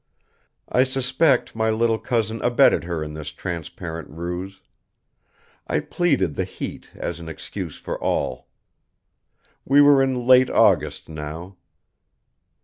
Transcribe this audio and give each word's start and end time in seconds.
I 0.67 0.83
suspect 0.83 1.55
my 1.55 1.69
little 1.69 1.99
cousin 1.99 2.41
abetted 2.41 2.85
her 2.85 3.03
in 3.03 3.13
this 3.13 3.31
transparent 3.31 4.09
ruse. 4.09 4.59
I 5.67 5.79
pleaded 5.79 6.33
the 6.33 6.43
heat 6.43 6.89
as 6.95 7.19
an 7.19 7.29
excuse 7.29 7.77
for 7.77 8.01
all. 8.03 8.47
We 9.63 9.79
were 9.79 10.01
in 10.01 10.25
late 10.25 10.49
August 10.49 11.07
now. 11.07 11.57